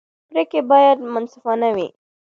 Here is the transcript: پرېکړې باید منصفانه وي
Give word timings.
پرېکړې 0.29 0.61
باید 0.71 0.97
منصفانه 1.13 1.69
وي 1.75 1.87